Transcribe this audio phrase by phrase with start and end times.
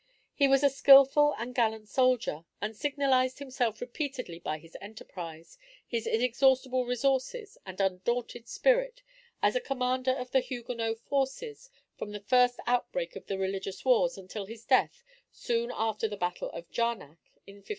[0.33, 6.07] He was a skilful and gallant soldier, and signalized himself repeatedly by his enterprise, his
[6.07, 9.03] inexhaustible resources, and undaunted spirit,
[9.43, 11.69] as a commander of the Huguenot forces
[11.99, 16.49] from the first outbreak of the religious wars until his death soon after the battle
[16.49, 17.63] of Jarnac, in 1569.